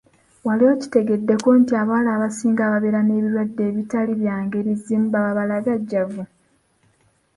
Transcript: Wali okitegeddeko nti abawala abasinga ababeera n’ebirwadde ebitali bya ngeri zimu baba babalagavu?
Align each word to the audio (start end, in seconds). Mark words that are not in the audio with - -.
Wali 0.45 0.63
okitegeddeko 0.73 1.47
nti 1.59 1.73
abawala 1.81 2.09
abasinga 2.13 2.61
ababeera 2.67 2.99
n’ebirwadde 3.03 3.61
ebitali 3.69 4.13
bya 4.21 4.35
ngeri 4.43 4.73
zimu 4.83 5.07
baba 5.13 5.31
babalagavu? 5.41 6.23